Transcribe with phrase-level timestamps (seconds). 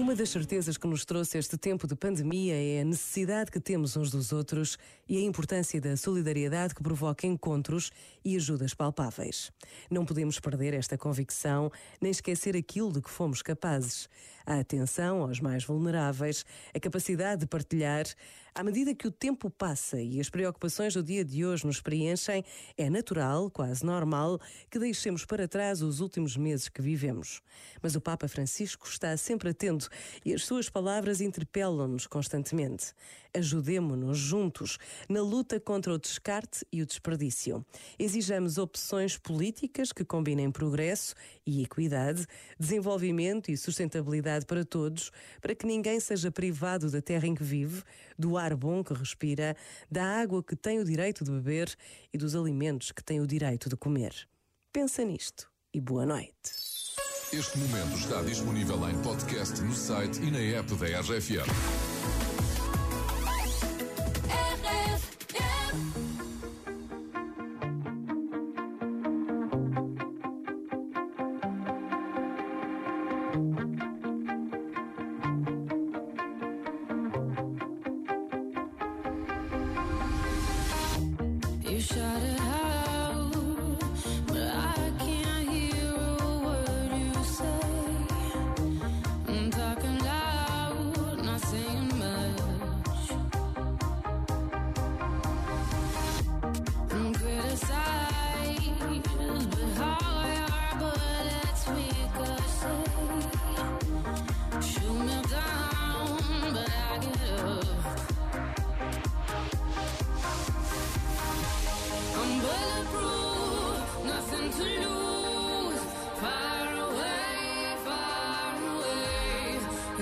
[0.00, 3.98] Uma das certezas que nos trouxe este tempo de pandemia é a necessidade que temos
[3.98, 7.92] uns dos outros e a importância da solidariedade que provoca encontros
[8.24, 9.52] e ajudas palpáveis.
[9.90, 14.08] Não podemos perder esta convicção nem esquecer aquilo de que fomos capazes.
[14.46, 18.06] A atenção aos mais vulneráveis, a capacidade de partilhar.
[18.54, 22.42] À medida que o tempo passa e as preocupações do dia de hoje nos preenchem,
[22.76, 27.42] é natural, quase normal, que deixemos para trás os últimos meses que vivemos.
[27.80, 29.89] Mas o Papa Francisco está sempre atento
[30.24, 32.92] e as suas palavras interpelam-nos constantemente.
[33.32, 37.64] Ajudemo-nos juntos na luta contra o descarte e o desperdício.
[37.98, 41.14] Exijamos opções políticas que combinem progresso
[41.46, 42.26] e equidade,
[42.58, 47.82] desenvolvimento e sustentabilidade para todos, para que ninguém seja privado da terra em que vive,
[48.18, 49.56] do ar bom que respira,
[49.90, 51.74] da água que tem o direito de beber
[52.12, 54.28] e dos alimentos que tem o direito de comer.
[54.72, 56.59] Pensa nisto e boa noite.
[57.32, 61.46] Este momento está disponível em podcast no site e na app da RFM.
[81.70, 82.29] You shut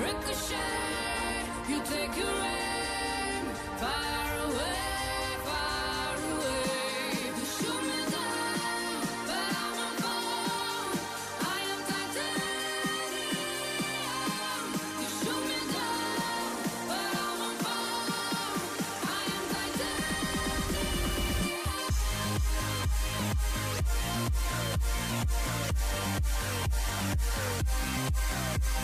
[0.00, 0.54] Ricochet,
[1.68, 2.67] you take your aim.